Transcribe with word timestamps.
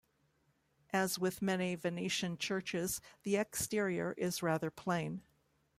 As 0.91 1.19
with 1.19 1.43
many 1.43 1.75
Venetian 1.75 2.39
churches, 2.39 3.01
the 3.21 3.35
exterior 3.35 4.15
is 4.17 4.41
rather 4.41 4.71
plain. 4.71 5.21